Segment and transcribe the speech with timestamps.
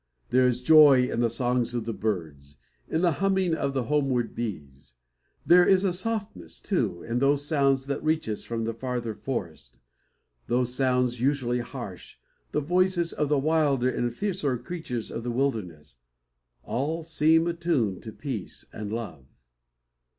[0.31, 2.55] There is joy in the songs of the birds,
[2.89, 4.95] in the humming of the homeward bees.
[5.45, 9.77] There is a softness, too, in those sounds that reach us from the farther forest;
[10.47, 12.15] those sounds usually harsh;
[12.51, 15.97] the voices of the wilder and fiercer creatures of the wilderness.
[16.63, 19.27] All seem attuned to peace and love.